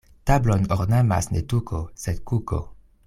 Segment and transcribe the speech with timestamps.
[0.29, 2.63] Tablon ornamas ne tuko, sed kuko.